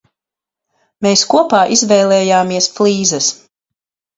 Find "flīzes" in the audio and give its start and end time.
2.79-3.29